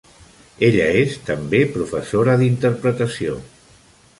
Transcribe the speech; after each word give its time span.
Ella 0.67 0.87
és 1.01 1.17
també 1.27 1.59
professora 1.75 2.35
d'interpretació. 2.41 3.37